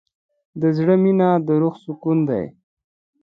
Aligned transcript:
د 0.61 0.63
زړه 0.77 0.95
مینه 1.03 1.29
د 1.45 1.47
روح 1.61 1.75
سکون 1.85 2.17
ده. 2.29 2.41